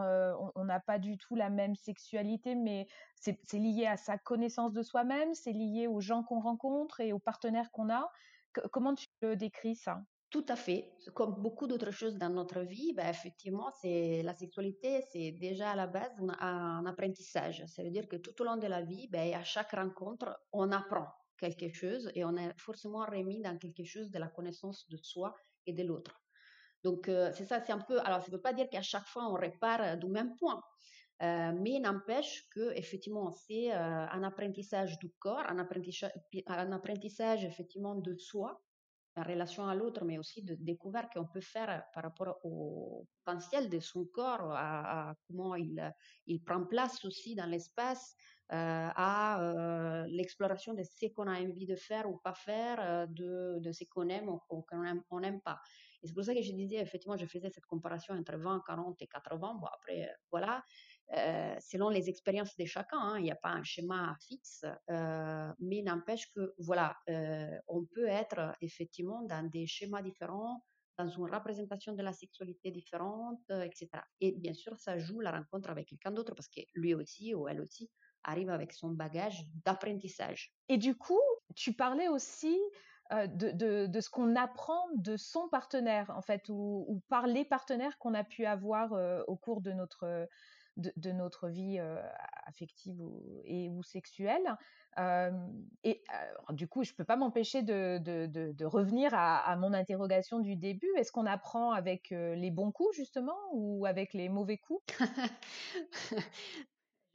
on 0.54 0.64
n'a 0.64 0.80
pas 0.80 0.98
du 0.98 1.18
tout 1.18 1.34
la 1.34 1.50
même 1.50 1.74
sexualité, 1.74 2.54
mais 2.54 2.86
c'est 3.16 3.58
lié 3.58 3.86
à 3.86 3.96
sa 3.96 4.18
connaissance 4.18 4.72
de 4.72 4.82
soi-même, 4.82 5.32
c'est 5.34 5.52
lié 5.52 5.86
aux 5.86 6.00
gens 6.00 6.22
qu'on 6.22 6.40
rencontre 6.40 7.00
et 7.00 7.12
aux 7.12 7.18
partenaires 7.18 7.70
qu'on 7.70 7.90
a? 7.90 8.10
Comment 8.72 8.94
tu 8.94 9.06
le 9.22 9.36
décris 9.36 9.76
ça? 9.76 10.00
Tout 10.30 10.46
à 10.48 10.56
fait. 10.56 10.90
Comme 11.14 11.40
beaucoup 11.40 11.68
d'autres 11.68 11.92
choses 11.92 12.16
dans 12.16 12.30
notre 12.30 12.60
vie, 12.60 12.92
ben, 12.92 13.08
effectivement, 13.08 13.70
c'est 13.80 14.20
la 14.24 14.34
sexualité, 14.34 15.00
c'est 15.12 15.30
déjà 15.30 15.70
à 15.70 15.76
la 15.76 15.86
base 15.86 16.10
un, 16.40 16.84
apprentissage. 16.86 17.64
Ça 17.66 17.84
veut 17.84 17.90
dire 17.90 18.08
que 18.08 18.16
tout 18.16 18.42
au 18.42 18.44
long 18.44 18.56
de 18.56 18.66
la 18.66 18.82
vie, 18.82 19.06
ben, 19.08 19.32
à 19.34 19.44
chaque 19.44 19.70
rencontre, 19.70 20.36
on 20.52 20.72
apprend 20.72 21.06
quelque 21.38 21.72
chose 21.72 22.10
et 22.16 22.24
on 22.24 22.36
est 22.36 22.52
forcément 22.58 23.04
remis 23.04 23.42
dans 23.42 23.56
quelque 23.58 23.84
chose 23.84 24.10
de 24.10 24.18
la 24.18 24.26
connaissance 24.28 24.88
de 24.88 24.96
soi 24.96 25.34
et 25.66 25.72
de 25.72 25.84
l'autre. 25.84 26.20
Donc, 26.82 27.08
euh, 27.08 27.30
c'est 27.32 27.46
ça, 27.46 27.60
c'est 27.64 27.72
un 27.72 27.78
peu. 27.78 28.00
Alors, 28.00 28.20
ça 28.20 28.26
ne 28.26 28.32
veut 28.36 28.42
pas 28.42 28.52
dire 28.52 28.68
qu'à 28.68 28.82
chaque 28.82 29.06
fois, 29.06 29.30
on 29.30 29.34
répare 29.34 29.96
du 29.98 30.08
même 30.08 30.34
point. 30.36 30.60
Euh, 31.22 31.52
mais 31.52 31.78
n'empêche 31.78 32.48
que 32.50 32.72
effectivement 32.76 33.30
c'est 33.30 33.72
euh, 33.72 33.76
un 33.76 34.22
apprentissage 34.24 34.98
du 34.98 35.12
corps, 35.20 35.44
un 35.48 35.60
apprentissage, 35.60 36.12
un 36.48 36.72
apprentissage 36.72 37.44
effectivement 37.44 37.94
de 37.94 38.16
soi 38.16 38.60
en 39.16 39.22
relation 39.22 39.64
à 39.68 39.76
l'autre, 39.76 40.04
mais 40.04 40.18
aussi 40.18 40.42
de 40.42 40.56
découverte 40.56 41.12
qu'on 41.14 41.26
peut 41.26 41.40
faire 41.40 41.84
par 41.94 42.02
rapport 42.02 42.40
au 42.42 43.06
potentiel 43.24 43.70
de 43.70 43.78
son 43.78 44.06
corps, 44.06 44.50
à, 44.52 45.14
comment 45.28 45.54
il, 45.54 45.94
il 46.26 46.42
prend 46.42 46.64
place 46.64 47.04
aussi 47.04 47.36
dans 47.36 47.46
l'espace, 47.46 48.16
euh, 48.52 48.56
à 48.56 50.04
l'exploration 50.08 50.74
de 50.74 50.82
ce 50.82 51.06
qu'on 51.14 51.28
a 51.28 51.40
envie 51.40 51.64
de 51.64 51.76
faire 51.76 52.10
ou 52.10 52.18
pas 52.18 52.34
faire, 52.34 53.06
de, 53.06 53.60
de 53.60 53.70
ce 53.70 53.84
qu'on 53.84 54.08
aime 54.08 54.28
ou, 54.28 54.40
qu'on 54.48 55.20
n'aime 55.20 55.40
pas. 55.42 55.60
Et 56.02 56.08
c'est 56.08 56.12
pour 56.12 56.24
ça 56.24 56.34
que 56.34 56.42
je 56.42 56.52
disais, 56.52 56.76
effectivement, 56.76 57.16
je 57.16 57.24
faisais 57.26 57.50
cette 57.50 57.66
comparaison 57.66 58.14
entre 58.14 58.36
20, 58.36 58.64
40 58.66 59.00
et 59.00 59.06
80. 59.06 59.54
Bon, 59.54 59.66
après, 59.66 60.12
voilà. 60.30 60.62
Selon 61.10 61.88
les 61.88 62.08
expériences 62.08 62.56
de 62.56 62.64
chacun. 62.64 62.98
Hein. 62.98 63.18
Il 63.18 63.24
n'y 63.24 63.30
a 63.30 63.36
pas 63.36 63.50
un 63.50 63.62
schéma 63.62 64.16
fixe, 64.20 64.64
mais 64.88 65.82
n'empêche 65.82 66.30
que 66.32 66.54
voilà, 66.58 66.96
on 67.68 67.84
peut 67.84 68.06
être 68.06 68.54
effectivement 68.60 69.22
dans 69.22 69.48
des 69.48 69.66
schémas 69.66 70.02
différents, 70.02 70.64
dans 70.98 71.08
une 71.08 71.24
représentation 71.24 71.92
de 71.92 72.02
la 72.02 72.12
sexualité 72.12 72.70
différente, 72.70 73.42
etc. 73.50 73.88
Et 74.20 74.32
bien 74.32 74.54
sûr, 74.54 74.78
ça 74.78 74.98
joue 74.98 75.20
la 75.20 75.32
rencontre 75.32 75.70
avec 75.70 75.88
quelqu'un 75.88 76.12
d'autre 76.12 76.34
parce 76.34 76.48
que 76.48 76.60
lui 76.74 76.94
aussi 76.94 77.34
ou 77.34 77.48
elle 77.48 77.60
aussi 77.60 77.90
arrive 78.22 78.50
avec 78.50 78.72
son 78.72 78.90
bagage 78.90 79.44
d'apprentissage. 79.64 80.54
Et 80.68 80.78
du 80.78 80.96
coup, 80.96 81.20
tu 81.54 81.74
parlais 81.74 82.08
aussi 82.08 82.58
de, 83.10 84.00
ce 84.00 84.10
qu'on 84.10 84.34
apprend 84.34 84.88
de 84.96 85.16
son 85.16 85.48
partenaire, 85.48 86.10
en 86.16 86.22
fait, 86.22 86.48
ou, 86.48 87.02
par 87.08 87.26
les 87.26 87.44
partenaires 87.44 87.98
qu'on 87.98 88.14
a 88.14 88.24
pu 88.24 88.46
avoir 88.46 88.92
au 89.28 89.36
cours 89.36 89.60
de 89.60 89.72
notre, 89.72 90.26
de, 90.76 91.12
notre 91.12 91.48
vie 91.48 91.78
affective 92.46 93.00
ou, 93.00 93.42
et 93.44 93.68
ou 93.68 93.82
sexuelle. 93.82 94.56
et 95.84 96.02
du 96.50 96.68
coup, 96.68 96.84
je 96.84 96.92
peux 96.92 97.04
pas 97.04 97.16
m'empêcher 97.16 97.62
de, 97.62 97.98
de, 97.98 98.64
revenir 98.64 99.12
à, 99.14 99.56
mon 99.56 99.72
interrogation 99.72 100.40
du 100.40 100.56
début. 100.56 100.90
Est-ce 100.96 101.12
qu'on 101.12 101.26
apprend 101.26 101.72
avec 101.72 102.10
les 102.10 102.50
bons 102.50 102.72
coups, 102.72 102.96
justement, 102.96 103.38
ou 103.52 103.86
avec 103.86 104.14
les 104.14 104.28
mauvais 104.28 104.58
coups? 104.58 104.84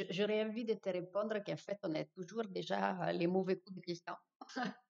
J'aurais 0.09 0.43
envie 0.45 0.63
de 0.63 0.75
te 0.75 0.89
répondre 0.89 1.43
qu'en 1.43 1.57
fait, 1.57 1.77
on 1.83 1.93
est 1.93 2.09
toujours 2.13 2.45
déjà 2.45 3.11
les 3.11 3.27
mauvais 3.27 3.57
coups 3.57 3.75
de 3.75 3.81
quelqu'un. 3.81 4.17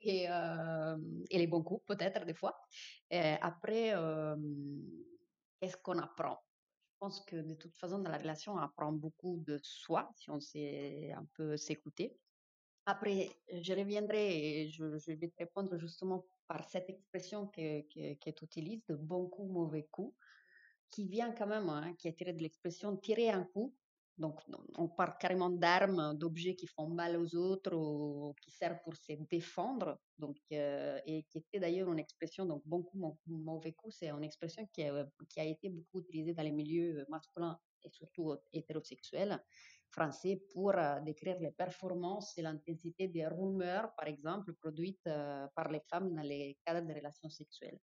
et, 0.00 0.24
et, 1.30 1.38
les 1.38 1.46
bons 1.46 1.62
coups, 1.62 1.84
peut-être, 1.84 2.24
des 2.24 2.34
fois. 2.34 2.58
Après, 3.10 3.92
qu'est-ce 5.60 5.76
qu'on 5.78 5.98
apprend? 5.98 6.45
Pense 6.98 7.24
que 7.24 7.36
de 7.36 7.54
toute 7.54 7.76
façon, 7.76 7.98
dans 7.98 8.10
la 8.10 8.18
relation, 8.18 8.54
on 8.54 8.58
apprend 8.58 8.92
beaucoup 8.92 9.42
de 9.46 9.58
soi, 9.62 10.10
si 10.16 10.30
on 10.30 10.40
sait 10.40 11.12
un 11.12 11.26
peu 11.34 11.56
s'écouter. 11.56 12.16
Après, 12.86 13.28
je 13.52 13.72
reviendrai 13.72 14.62
et 14.62 14.68
je, 14.70 14.84
vais 14.84 15.28
te 15.28 15.36
répondre 15.38 15.76
justement 15.78 16.24
par 16.46 16.68
cette 16.68 16.88
expression 16.88 17.48
que, 17.48 17.82
que, 17.82 18.14
que 18.14 18.30
tu 18.30 18.44
utilises 18.44 18.84
de 18.88 18.94
bon 18.94 19.28
coup, 19.28 19.46
mauvais 19.46 19.88
coup, 19.90 20.14
qui 20.90 21.08
vient 21.08 21.32
quand 21.32 21.48
même, 21.48 21.68
hein, 21.68 21.94
qui 21.98 22.08
est 22.08 22.14
tirée 22.14 22.32
de 22.32 22.42
l'expression 22.42 22.96
tirer 22.96 23.30
un 23.30 23.44
coup 23.44 23.74
donc, 24.18 24.40
on 24.78 24.88
parle 24.88 25.14
carrément 25.18 25.50
d'armes, 25.50 26.14
d'objets 26.14 26.56
qui 26.56 26.66
font 26.66 26.88
mal 26.88 27.16
aux 27.18 27.36
autres 27.36 27.74
ou 27.74 28.34
qui 28.40 28.50
servent 28.50 28.80
pour 28.82 28.96
se 28.96 29.12
défendre. 29.30 29.98
Donc, 30.18 30.38
euh, 30.52 30.98
et 31.04 31.24
qui 31.24 31.38
était 31.38 31.60
d'ailleurs 31.60 31.92
une 31.92 31.98
expression, 31.98 32.46
donc 32.46 32.62
bon 32.64 32.82
coup, 32.82 32.98
mauvais 33.26 33.72
coup, 33.72 33.90
c'est 33.90 34.08
une 34.08 34.24
expression 34.24 34.66
qui 34.72 34.84
a, 34.84 35.06
qui 35.28 35.40
a, 35.40 35.44
été 35.44 35.68
beaucoup 35.68 36.00
utilisée 36.00 36.32
dans 36.32 36.42
les 36.42 36.52
milieux 36.52 37.04
masculins 37.10 37.58
et 37.84 37.90
surtout 37.90 38.34
hétérosexuels 38.52 39.38
français 39.90 40.42
pour 40.52 40.74
euh, 40.76 41.00
décrire 41.00 41.38
les 41.38 41.50
performances 41.50 42.36
et 42.38 42.42
l'intensité 42.42 43.08
des 43.08 43.26
rumeurs, 43.26 43.94
par 43.94 44.08
exemple, 44.08 44.54
produites 44.54 45.06
euh, 45.06 45.46
par 45.54 45.70
les 45.70 45.80
femmes 45.80 46.14
dans 46.14 46.22
les 46.22 46.58
cadres 46.64 46.86
de 46.86 46.94
relations 46.94 47.30
sexuelles 47.30 47.78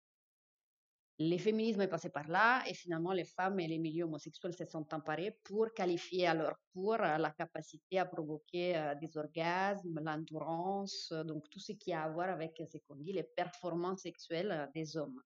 les 1.29 1.39
féminismes 1.39 1.83
est 1.83 1.89
passé 1.89 2.09
par 2.11 2.27
là 2.29 2.63
et 2.67 2.75
finalement 2.75 3.13
les 3.13 3.25
femmes 3.25 3.61
et 3.61 3.69
les 3.69 3.79
milieux 3.79 4.05
homosexuels 4.05 4.55
se 4.55 4.65
sont 4.65 4.87
emparés 4.93 5.39
pour 5.45 5.73
qualifier 5.73 6.27
à 6.27 6.35
leur 6.35 6.57
tour 6.73 6.95
euh, 6.95 7.17
la 7.19 7.31
capacité 7.31 7.99
à 7.99 8.07
provoquer 8.07 8.77
euh, 8.77 8.95
des 8.97 9.17
orgasmes, 9.17 10.01
l'endurance, 10.01 11.11
euh, 11.13 11.23
donc 11.23 11.49
tout 11.51 11.61
ce 11.61 11.73
qui 11.73 11.93
a 11.93 12.03
à 12.05 12.09
voir 12.11 12.29
avec 12.29 12.61
ce 12.71 12.79
qu'on 12.79 12.97
dit 12.97 13.13
les 13.13 13.23
performances 13.23 14.03
sexuelles 14.03 14.69
des 14.75 14.97
hommes. 14.97 15.21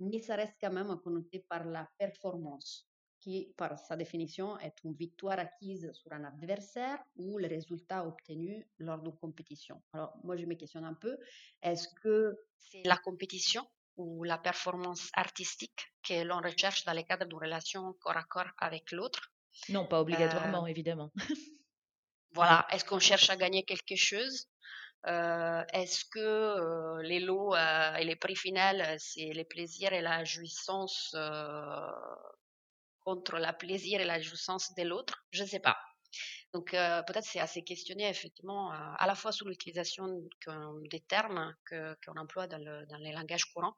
Mais 0.00 0.18
ça 0.18 0.36
reste 0.36 0.56
quand 0.60 0.72
même 0.72 0.94
connoté 1.02 1.44
par 1.48 1.64
la 1.64 1.88
performance 1.96 2.88
qui, 3.20 3.54
par 3.56 3.78
sa 3.78 3.96
définition, 3.96 4.58
est 4.58 4.82
une 4.82 4.94
victoire 4.94 5.38
acquise 5.38 5.92
sur 5.92 6.12
un 6.12 6.24
adversaire 6.24 6.98
ou 7.14 7.38
le 7.38 7.46
résultat 7.46 8.04
obtenu 8.04 8.68
lors 8.78 9.00
d'une 9.00 9.16
compétition. 9.16 9.80
Alors, 9.92 10.12
moi, 10.24 10.36
je 10.36 10.44
me 10.44 10.54
questionne 10.54 10.84
un 10.84 10.94
peu, 10.94 11.16
est-ce 11.62 11.86
que 12.02 12.36
c'est 12.58 12.82
la 12.84 12.96
compétition 12.96 13.64
ou 13.96 14.24
la 14.24 14.38
performance 14.38 15.10
artistique 15.14 15.92
que 16.02 16.22
l'on 16.24 16.40
recherche 16.40 16.84
dans 16.84 16.94
le 16.94 17.02
cadre 17.02 17.26
d'une 17.26 17.38
relation 17.38 17.92
corps 18.00 18.16
à 18.16 18.24
corps 18.24 18.50
avec 18.58 18.92
l'autre. 18.92 19.32
Non, 19.68 19.86
pas 19.86 20.00
obligatoirement, 20.00 20.64
euh, 20.64 20.68
évidemment. 20.68 21.12
voilà, 22.34 22.66
est-ce 22.70 22.84
qu'on 22.84 22.98
cherche 22.98 23.28
à 23.30 23.36
gagner 23.36 23.64
quelque 23.64 23.96
chose? 23.96 24.46
Euh, 25.06 25.64
Est-ce 25.72 26.04
que 26.04 26.18
euh, 26.20 27.02
les 27.02 27.20
lots 27.20 27.54
et 27.54 28.04
les 28.04 28.16
prix 28.16 28.36
finaux, 28.36 28.82
c'est 28.98 29.32
les 29.32 29.44
plaisirs 29.44 29.92
et 29.92 30.00
la 30.00 30.24
jouissance 30.24 31.14
contre 33.00 33.38
la 33.38 33.52
plaisir 33.52 34.00
et 34.00 34.04
la 34.04 34.20
jouissance 34.20 34.74
de 34.74 34.82
l'autre? 34.84 35.24
Je 35.32 35.42
ne 35.42 35.48
sais 35.48 35.60
pas. 35.60 35.76
Donc 36.52 36.74
euh, 36.74 37.02
peut-être 37.04 37.24
c'est 37.24 37.40
assez 37.40 37.62
questionner 37.62 38.08
effectivement 38.08 38.72
euh, 38.72 38.76
à 38.98 39.06
la 39.06 39.14
fois 39.14 39.32
sur 39.32 39.48
l'utilisation 39.48 40.06
des 40.90 41.00
termes 41.00 41.54
qu'on 41.70 42.16
emploie 42.16 42.46
dans, 42.46 42.58
le, 42.58 42.84
dans, 42.86 42.98
les 42.98 43.12
langages 43.12 43.46
courants 43.46 43.74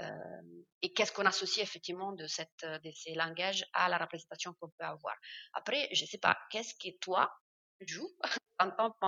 euh, 0.00 0.10
et 0.82 0.92
qu'est-ce 0.92 1.12
qu'on 1.12 1.24
associe 1.26 1.62
effectivement 1.64 2.12
de, 2.12 2.26
cette, 2.26 2.64
de 2.64 2.90
ces 2.90 3.14
langages 3.14 3.64
à 3.74 3.88
la 3.88 3.98
représentation 3.98 4.54
qu'on 4.60 4.70
peut 4.70 4.84
avoir. 4.84 5.14
Après, 5.52 5.88
je 5.92 6.04
sais 6.04 6.18
pas, 6.18 6.36
qu'est-ce 6.50 6.74
que 6.74 6.96
toi, 7.00 7.32
joues 7.80 8.10
en 8.58 8.70
tant 8.72 8.90
que 8.90 8.98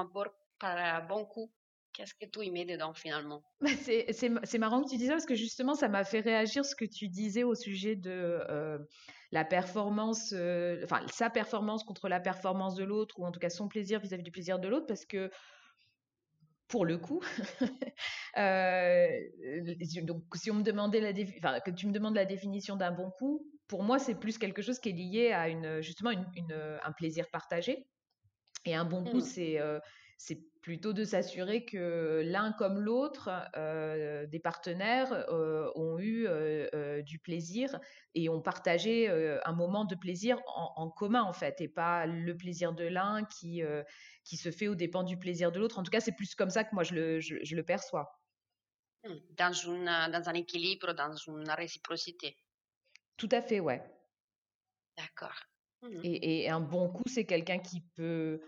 par 0.61 1.07
bon 1.09 1.25
coup 1.27 1.53
Qu'est-ce 1.93 2.15
que 2.15 2.27
tu 2.27 2.45
y 2.47 2.51
mets 2.51 2.65
dedans 2.65 2.95
finalement? 2.95 3.43
Bah, 3.61 3.71
C'est 3.85 4.59
marrant 4.59 4.83
que 4.83 4.91
tu 4.91 4.97
dises 4.97 5.09
ça 5.09 5.15
parce 5.15 5.27
que 5.27 5.35
justement, 5.35 5.75
ça 5.75 5.89
m'a 5.89 6.05
fait 6.05 6.21
réagir 6.21 6.65
ce 6.65 6.77
que 6.77 6.85
tu 6.85 7.09
disais 7.09 7.43
au 7.43 7.55
sujet 7.55 7.97
de 7.97 8.45
la 9.31 9.45
performance, 9.45 10.33
euh, 10.33 10.81
enfin 10.85 11.03
sa 11.11 11.31
performance 11.31 11.85
contre 11.85 12.09
la 12.09 12.21
performance 12.21 12.75
de 12.75 12.85
l'autre, 12.85 13.19
ou 13.19 13.27
en 13.27 13.33
tout 13.33 13.41
cas 13.41 13.51
son 13.51 13.69
plaisir 13.69 14.01
vis-à-vis 14.01 14.23
du 14.23 14.31
plaisir 14.31 14.59
de 14.59 14.69
l'autre, 14.69 14.87
parce 14.87 15.05
que 15.05 15.31
pour 16.67 16.85
le 16.85 16.99
coup, 16.99 17.21
euh, 18.39 19.09
donc 20.03 20.23
si 20.35 20.51
on 20.51 20.55
me 20.55 20.63
demandait 20.63 21.01
la 21.01 21.13
enfin, 21.39 21.61
que 21.61 21.71
tu 21.71 21.87
me 21.87 21.93
demandes 21.93 22.15
la 22.15 22.25
définition 22.25 22.77
d'un 22.77 22.93
bon 22.93 23.11
coup, 23.11 23.47
pour 23.69 23.83
moi 23.83 23.99
c'est 23.99 24.15
plus 24.15 24.39
quelque 24.39 24.63
chose 24.63 24.79
qui 24.79 24.91
est 24.91 24.93
lié 24.93 25.33
à 25.33 25.49
une 25.49 25.81
justement 25.83 26.11
une, 26.11 26.79
un 26.83 26.93
plaisir 26.93 27.29
partagé. 27.31 27.87
Et 28.65 28.75
un 28.75 28.85
bon 28.85 29.05
coup, 29.05 29.19
mmh. 29.19 29.21
c'est 29.21 29.61
euh, 29.61 29.79
c'est 30.19 30.41
plutôt 30.61 30.93
de 30.93 31.05
s'assurer 31.05 31.65
que 31.65 32.23
l'un 32.27 32.53
comme 32.53 32.81
l'autre 32.81 33.31
euh, 33.57 34.27
des 34.27 34.41
partenaires 34.41 35.13
euh, 35.31 35.71
ont 35.77 35.99
eu 35.99 36.27
euh, 36.27 37.01
du 37.03 37.21
plaisir 37.21 37.79
et 38.15 38.29
ont 38.29 38.43
partagé 38.43 39.09
un 39.45 39.53
moment 39.53 39.85
de 39.85 39.95
plaisir 39.95 40.41
en, 40.47 40.91
commun 40.91 41.23
en 41.23 41.33
fait 41.33 41.61
et 41.61 41.69
pas 41.69 42.05
le 42.05 42.37
plaisir 42.37 42.73
de 42.73 42.85
l'un 42.85 43.25
qui, 43.25 43.63
qui 44.25 44.37
se 44.37 44.51
fait 44.51 44.67
au 44.67 44.75
dépens 44.75 45.05
du 45.05 45.17
plaisir 45.17 45.53
de 45.53 45.61
l'autre. 45.61 45.79
En 45.79 45.85
tout 45.85 45.91
cas, 45.91 46.01
c'est 46.01 46.17
plus 46.17 46.35
comme 46.35 46.51
ça 46.51 46.65
que 46.65 46.75
moi 46.75 46.83
je 46.83 46.95
le, 46.95 47.21
je, 47.21 47.55
le 47.55 47.63
perçois. 47.63 48.21
Mmh. 49.05 49.15
Dans, 49.37 49.53
une, 49.53 49.85
dans 49.85 50.29
un 50.29 50.35
équilibre, 50.35 50.93
dans 50.95 51.15
une 51.15 51.49
réciprocité. 51.51 52.37
Tout 53.17 53.29
à 53.31 53.41
fait, 53.41 53.61
ouais. 53.61 53.83
D'accord. 54.97 55.45
Mmh. 55.83 56.01
Et, 56.03 56.43
et, 56.43 56.51
un 56.51 56.61
bon 56.61 56.91
coup, 56.91 57.05
c'est 57.07 57.25
quelqu'un 57.25 57.61
qui 57.61 57.83
peut 57.95 58.41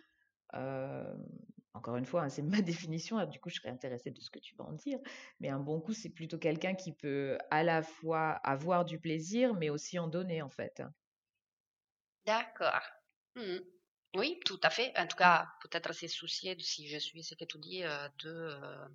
encore 1.75 1.97
une 1.97 2.07
fois, 2.07 2.23
hein, 2.23 2.29
c'est 2.29 2.43
ma 2.61 2.63
définition, 2.63 3.25
du 3.27 3.41
coup 3.41 3.51
je 3.51 3.57
serais 3.57 3.71
intéressée 3.71 4.11
de 4.11 4.21
ce 4.21 4.31
que 4.31 4.39
tu 4.39 4.55
vas 4.57 4.65
en 4.65 4.73
dire, 4.73 4.99
mais 5.41 5.49
un 5.49 5.61
bon 5.61 5.81
coup, 5.81 5.93
c'est 5.93 6.11
plutôt 6.11 6.39
quelqu'un 6.39 6.75
qui 6.75 6.93
peut 6.93 7.39
à 7.51 7.63
la 7.63 7.83
fois 7.83 8.33
avoir 8.33 8.85
du 8.85 8.99
plaisir, 8.99 9.55
mais 9.55 9.71
aussi 9.71 9.99
en 9.99 10.09
donner 10.09 10.43
en 10.43 10.51
fait. 10.51 10.83
D'accord. 12.27 12.83
Mmh. 13.37 13.59
Oui, 14.17 14.41
tout 14.45 14.59
à 14.63 14.71
fait. 14.71 14.93
En 14.99 15.07
tout 15.07 15.17
cas, 15.17 15.47
peut-être 15.63 15.93
se 15.93 16.09
soucier, 16.09 16.57
si 16.61 16.89
je 16.89 16.99
suis 16.99 17.23
ce 17.23 17.35
que 17.35 17.45
tu 17.45 17.59
dis, 17.59 17.85
euh, 17.85 18.09
de 18.25 18.31
euh, 18.31 18.89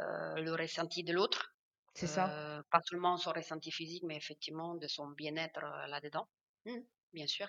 euh, 0.00 0.34
le 0.40 0.52
ressenti 0.54 1.04
de 1.04 1.12
l'autre. 1.12 1.54
C'est 1.94 2.06
ça. 2.06 2.62
Pas 2.70 2.80
seulement 2.82 3.16
son 3.18 3.32
ressenti 3.32 3.70
physique, 3.70 4.04
mais 4.04 4.16
effectivement 4.16 4.76
de 4.76 4.86
son 4.86 5.08
bien-être 5.08 5.60
là-dedans, 5.88 6.28
mmh, 6.64 6.78
bien 7.12 7.26
sûr. 7.26 7.48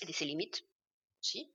Et 0.00 0.06
de 0.06 0.12
ses 0.12 0.24
limites 0.24 0.64
aussi. 1.20 1.52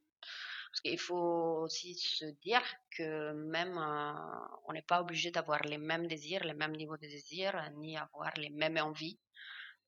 Il 0.83 0.99
faut 0.99 1.61
aussi 1.63 1.95
se 1.95 2.25
dire 2.41 2.61
que 2.91 3.31
même 3.33 3.77
euh, 3.77 4.47
on 4.65 4.73
n'est 4.73 4.81
pas 4.81 5.01
obligé 5.01 5.31
d'avoir 5.31 5.61
les 5.63 5.77
mêmes 5.77 6.07
désirs, 6.07 6.43
les 6.43 6.53
mêmes 6.53 6.75
niveaux 6.75 6.97
de 6.97 7.07
désirs, 7.07 7.71
ni 7.77 7.97
avoir 7.97 8.31
les 8.37 8.49
mêmes 8.49 8.77
envies. 8.77 9.19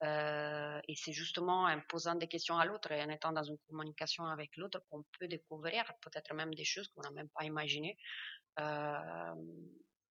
Euh, 0.03 0.79
et 0.87 0.95
c'est 0.95 1.11
justement 1.11 1.65
en 1.65 1.81
posant 1.81 2.15
des 2.15 2.27
questions 2.27 2.57
à 2.57 2.65
l'autre 2.65 2.91
et 2.91 3.01
en 3.03 3.09
étant 3.09 3.33
dans 3.33 3.43
une 3.43 3.57
communication 3.67 4.25
avec 4.25 4.55
l'autre 4.55 4.81
qu'on 4.89 5.03
peut 5.19 5.27
découvrir 5.27 5.83
peut-être 6.01 6.33
même 6.33 6.55
des 6.55 6.63
choses 6.63 6.87
qu'on 6.87 7.01
n'a 7.01 7.11
même 7.11 7.27
pas 7.29 7.43
imaginées 7.43 7.97
euh, 8.59 9.35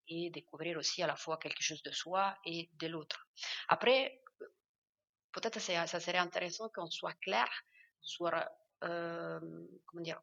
et 0.09 0.31
découvrir 0.31 0.77
aussi 0.77 1.03
à 1.03 1.07
la 1.07 1.17
fois 1.17 1.39
quelque 1.39 1.63
chose 1.63 1.83
de 1.83 1.91
soi 1.91 2.37
et 2.45 2.69
de 2.75 2.87
l'autre. 2.87 3.27
Après, 3.69 4.21
peut-être 5.33 5.59
ça 5.59 6.01
serait 6.01 6.19
intéressant 6.19 6.69
qu'on 6.69 6.91
soit 6.91 7.19
clair 7.23 7.49
sur 8.01 8.31
euh, 8.85 9.41
comment 9.87 10.03
dire, 10.03 10.21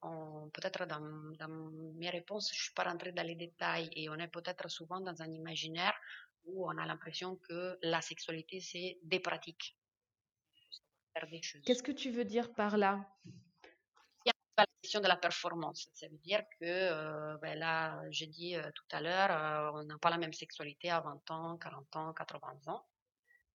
peut-être 0.54 0.86
dans, 0.86 1.02
dans, 1.38 1.72
mes 1.96 2.10
réponses, 2.10 2.50
je 2.54 2.60
ne 2.60 2.64
suis 2.64 2.74
pas 2.74 2.84
rentrée 2.84 3.12
dans 3.12 3.26
les 3.26 3.36
détails 3.36 3.90
et 3.94 4.10
on 4.10 4.16
est 4.16 4.28
peut-être 4.28 4.70
souvent 4.70 5.00
dans 5.00 5.22
un 5.22 5.32
imaginaire 5.32 5.94
où 6.46 6.70
on 6.70 6.78
a 6.78 6.86
l'impression 6.86 7.36
que 7.38 7.78
la 7.82 8.02
sexualité, 8.02 8.60
c'est 8.60 9.00
des 9.04 9.20
pratiques. 9.20 9.76
Qu'est-ce 11.66 11.84
que 11.84 11.94
tu 11.94 12.12
veux 12.12 12.26
dire 12.26 12.54
par 12.54 12.78
là? 12.78 13.08
Il 14.26 14.28
y 14.28 14.30
a 14.30 14.34
la 14.58 14.66
question 14.82 15.00
de 15.00 15.08
la 15.08 15.16
performance. 15.16 15.88
Ça 15.94 16.08
veut 16.10 16.18
dire 16.18 16.44
que, 16.60 16.66
euh, 16.66 17.38
ben 17.38 17.58
là, 17.58 18.02
j'ai 18.10 18.28
dit 18.28 18.56
euh, 18.56 18.70
tout 18.76 18.86
à 18.92 19.02
l'heure, 19.02 19.32
euh, 19.32 19.80
on 19.80 19.84
n'a 19.86 19.98
pas 19.98 20.10
la 20.10 20.18
même 20.18 20.34
sexualité 20.34 20.90
à 20.90 21.00
20 21.00 21.32
ans, 21.32 21.58
40 21.58 21.96
ans, 21.96 22.14
80 22.14 22.60
ans. 22.68 22.86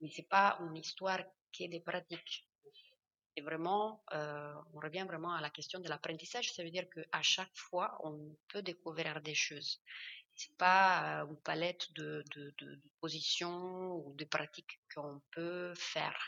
Mais 0.01 0.09
c'est 0.11 0.29
pas 0.29 0.59
une 0.61 0.77
histoire 0.77 1.21
qui 1.53 1.65
est 1.65 1.69
des 1.69 1.81
pratiques. 1.81 2.49
Et 3.37 3.43
vraiment, 3.43 4.05
on 4.13 4.81
revient 4.81 5.05
vraiment 5.07 5.33
à 5.35 5.41
la 5.41 5.51
question 5.51 5.81
de 5.81 5.89
l'apprentissage. 5.89 6.53
Ça 6.53 6.63
veut 6.63 6.71
dire 6.71 6.89
qu'à 6.91 7.23
chaque 7.23 7.57
fois, 7.57 7.99
on 8.05 8.37
peut 8.49 8.63
découvrir 8.63 9.21
des 9.21 9.35
choses 9.35 9.81
c'est 10.41 10.57
pas 10.57 11.27
une 11.29 11.37
palette 11.37 11.93
de, 11.93 12.25
de, 12.35 12.81
positions 13.01 13.97
ou 13.97 14.15
de 14.15 14.25
pratiques 14.25 14.81
qu'on 14.95 15.21
peut 15.33 15.75
faire. 15.75 16.19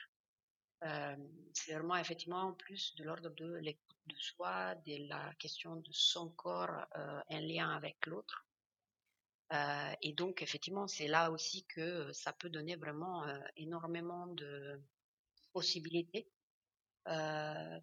c'est 1.55 1.73
vraiment 1.73 1.97
effectivement 1.97 2.53
plus 2.53 2.95
de 2.97 3.05
l'ordre 3.05 3.31
de 3.31 3.55
l'écoute 3.55 3.97
de 4.07 4.17
soi, 4.19 4.75
de 4.87 5.09
la 5.09 5.33
question 5.39 5.77
de 5.77 5.93
son 5.93 6.29
corps 6.31 6.87
en 6.95 7.41
lien 7.41 7.71
avec 7.71 8.05
l'autre. 8.07 8.47
et 10.03 10.13
donc 10.13 10.43
effectivement, 10.43 10.89
c'est 10.89 11.09
là 11.09 11.31
aussi 11.31 11.65
que 11.67 12.13
ça 12.13 12.33
peut 12.35 12.51
donner 12.51 12.77
vraiment 12.77 13.25
énormément 13.57 14.27
de 14.27 14.79
possibilités 15.55 16.29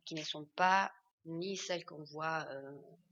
qui 0.05 0.15
ne 0.15 0.23
sont 0.23 0.45
pas 0.55 0.91
ni 1.25 1.57
celles 1.57 1.85
qu'on 1.85 2.03
voit 2.03 2.47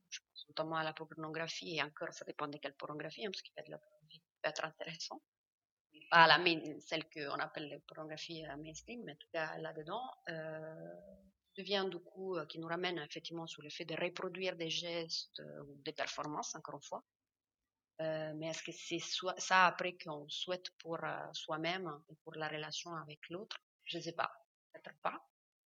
je 0.09 0.19
pense 0.21 0.45
notamment 0.47 0.77
à 0.77 0.83
la 0.83 0.93
pornographie, 0.93 1.75
et 1.75 1.83
encore, 1.83 2.13
ça 2.13 2.25
dépend 2.25 2.47
de 2.47 2.57
quelle 2.57 2.73
pornographie, 2.75 3.25
hein, 3.25 3.29
parce 3.31 3.41
qu'il 3.41 3.53
y 3.57 3.59
a 3.59 3.63
de 3.63 3.71
la 3.71 3.77
pornographie 3.77 4.19
qui 4.19 4.37
peut 4.41 4.49
être 4.49 4.63
intéressant. 4.65 5.21
Pas 6.09 6.27
la 6.27 6.37
main, 6.37 6.61
celle 6.79 7.03
qu'on 7.09 7.39
appelle 7.39 7.69
la 7.69 7.79
pornographie 7.79 8.45
euh, 8.45 8.55
mainstream, 8.57 9.03
mais 9.03 9.13
en 9.13 9.15
tout 9.17 9.27
cas 9.33 9.57
là-dedans, 9.57 10.09
euh, 10.29 10.93
devient 11.57 11.87
du 11.89 11.99
coup, 11.99 12.37
euh, 12.37 12.45
qui 12.45 12.59
nous 12.59 12.67
ramène 12.67 12.97
effectivement 12.99 13.47
sur 13.47 13.61
le 13.61 13.69
fait 13.69 13.85
de 13.85 13.95
reproduire 13.95 14.55
des 14.55 14.69
gestes 14.69 15.39
euh, 15.39 15.63
ou 15.63 15.75
des 15.83 15.91
performances, 15.91 16.55
encore 16.55 16.75
une 16.75 16.81
fois. 16.81 17.03
Euh, 17.99 18.31
mais 18.35 18.47
est-ce 18.47 18.63
que 18.63 18.71
c'est 18.71 18.99
ça 19.39 19.65
après 19.65 19.97
qu'on 19.97 20.29
souhaite 20.29 20.69
pour 20.77 20.99
soi-même 21.33 21.91
et 22.09 22.15
pour 22.23 22.35
la 22.35 22.47
relation 22.47 22.95
avec 22.95 23.27
l'autre? 23.29 23.57
Je 23.85 23.97
ne 23.97 24.03
sais 24.03 24.13
pas, 24.13 24.31
peut-être 24.71 24.99
pas. 25.01 25.19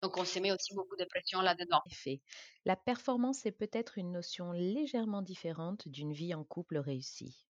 Donc 0.05 0.19
on 0.19 0.27
se 0.27 0.39
met 0.39 0.53
aussi 0.53 0.75
beaucoup 0.75 0.97
de 0.97 1.05
pression 1.07 1.41
là-dedans. 1.41 1.81
effet, 1.91 2.21
la 2.67 2.77
performance 2.77 3.47
est 3.47 3.53
peut-être 3.53 3.97
une 3.97 4.13
notion 4.13 4.53
légèrement 4.53 5.23
différente 5.23 5.89
d'une 5.89 6.13
vie 6.13 6.35
en 6.35 6.45
couple 6.45 6.77
réussie. 6.77 7.47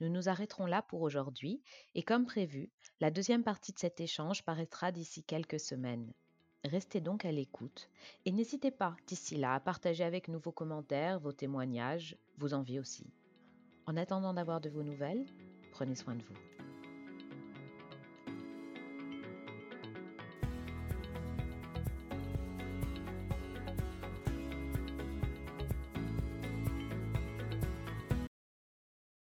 Nous 0.00 0.08
nous 0.08 0.28
arrêterons 0.28 0.66
là 0.66 0.82
pour 0.82 1.02
aujourd'hui 1.02 1.62
et 1.94 2.02
comme 2.02 2.26
prévu, 2.26 2.72
la 2.98 3.12
deuxième 3.12 3.44
partie 3.44 3.72
de 3.72 3.78
cet 3.78 4.00
échange 4.00 4.42
paraîtra 4.42 4.90
d'ici 4.90 5.22
quelques 5.22 5.60
semaines. 5.60 6.12
Restez 6.64 7.00
donc 7.00 7.24
à 7.24 7.30
l'écoute 7.30 7.88
et 8.24 8.32
n'hésitez 8.32 8.72
pas 8.72 8.96
d'ici 9.06 9.36
là 9.36 9.54
à 9.54 9.60
partager 9.60 10.02
avec 10.02 10.26
nous 10.26 10.40
vos 10.40 10.50
commentaires, 10.50 11.20
vos 11.20 11.32
témoignages, 11.32 12.16
vos 12.38 12.54
envies 12.54 12.80
aussi. 12.80 13.06
En 13.86 13.96
attendant 13.96 14.34
d'avoir 14.34 14.60
de 14.60 14.68
vos 14.68 14.82
nouvelles, 14.82 15.26
prenez 15.70 15.94
soin 15.94 16.16
de 16.16 16.24
vous. 16.24 16.57